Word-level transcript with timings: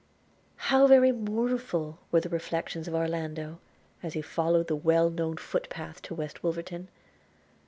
How 0.55 0.87
very 0.87 1.11
mournful 1.11 1.99
were 2.11 2.21
the 2.21 2.29
reflections 2.29 2.87
of 2.87 2.95
Orlando 2.95 3.59
as 4.01 4.13
he 4.13 4.21
followed 4.23 4.65
the 4.67 4.75
well 4.75 5.11
known 5.11 5.37
foot 5.37 5.69
path 5.69 6.01
to 6.01 6.15
West 6.15 6.41
Wolverton! 6.41 6.87